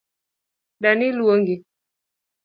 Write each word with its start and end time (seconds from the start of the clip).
Dani 0.81 1.09
luongi 1.17 1.55